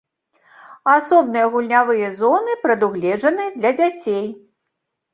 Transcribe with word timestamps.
Асобныя 0.93 1.51
гульнявыя 1.57 2.09
зоны 2.17 2.59
прадугледжаны 2.65 3.49
для 3.63 3.77
дзяцей. 3.81 4.29